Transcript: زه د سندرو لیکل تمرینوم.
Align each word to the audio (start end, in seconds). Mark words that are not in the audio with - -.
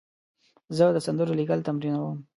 زه 0.75 0.85
د 0.95 0.97
سندرو 1.05 1.37
لیکل 1.39 1.59
تمرینوم. 1.67 2.17